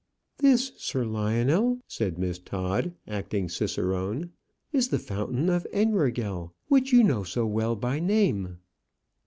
[0.39, 4.31] "This, Sir Lionel," said Miss Todd, acting cicerone,
[4.73, 8.57] "is the fountain of Enrogel, which you know so well by name."